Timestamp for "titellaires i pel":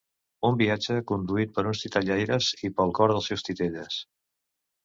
1.85-2.97